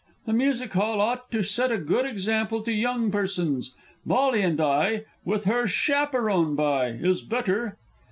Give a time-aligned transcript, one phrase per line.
[0.25, 3.75] The Music Hall ought to set a good example to young persons.
[4.03, 7.77] "Molly and I with her chaperon by," is better.